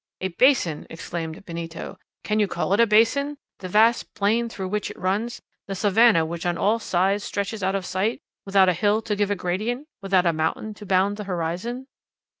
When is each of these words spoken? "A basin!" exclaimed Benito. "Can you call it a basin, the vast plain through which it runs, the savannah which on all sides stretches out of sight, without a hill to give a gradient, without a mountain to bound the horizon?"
"A 0.19 0.29
basin!" 0.29 0.87
exclaimed 0.89 1.45
Benito. 1.45 1.99
"Can 2.23 2.39
you 2.39 2.47
call 2.47 2.73
it 2.73 2.79
a 2.79 2.87
basin, 2.87 3.37
the 3.59 3.69
vast 3.69 4.15
plain 4.15 4.49
through 4.49 4.69
which 4.69 4.89
it 4.89 4.97
runs, 4.97 5.43
the 5.67 5.75
savannah 5.75 6.25
which 6.25 6.43
on 6.43 6.57
all 6.57 6.79
sides 6.79 7.23
stretches 7.23 7.61
out 7.61 7.75
of 7.75 7.85
sight, 7.85 8.19
without 8.43 8.67
a 8.67 8.73
hill 8.73 9.03
to 9.03 9.15
give 9.15 9.29
a 9.29 9.35
gradient, 9.35 9.87
without 10.01 10.25
a 10.25 10.33
mountain 10.33 10.73
to 10.73 10.87
bound 10.87 11.17
the 11.17 11.25
horizon?" 11.25 11.85